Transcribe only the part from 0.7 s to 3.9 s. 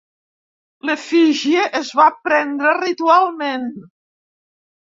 L'efígie es va prendre ritualment.